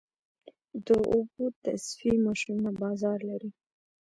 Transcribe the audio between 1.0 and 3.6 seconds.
اوبو تصفیې ماشینونه بازار لري؟